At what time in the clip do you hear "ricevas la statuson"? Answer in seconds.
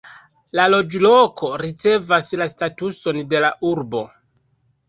1.63-3.23